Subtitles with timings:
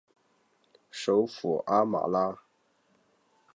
[0.89, 2.39] 首府阿马拉。